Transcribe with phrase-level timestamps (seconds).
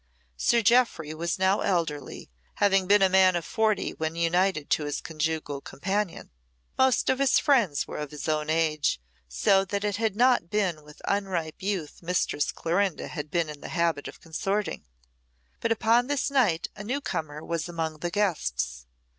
[0.35, 4.99] Sir Jeoffry was now elderly, having been a man of forty when united to his
[4.99, 6.31] conjugal companion.
[6.75, 10.81] Most of his friends were of his own age, so that it had not been
[10.83, 14.87] with unripe youth Mistress Clorinda had been in the habit of consorting.
[15.59, 18.87] But upon this night a newcomer was among the guests.